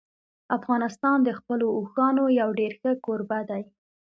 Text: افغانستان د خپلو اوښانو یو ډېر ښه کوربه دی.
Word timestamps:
افغانستان 0.57 1.17
د 1.23 1.29
خپلو 1.39 1.65
اوښانو 1.77 2.23
یو 2.39 2.49
ډېر 2.59 2.71
ښه 2.79 2.91
کوربه 3.05 3.39
دی. 3.49 3.63